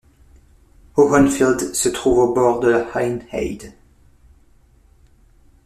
[0.97, 3.71] Hohenfelde se trouve au bord de la Hahnheide.